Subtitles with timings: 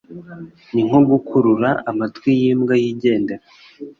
[0.73, 3.43] ni nko gukurura amatwi y’imbwa yigendera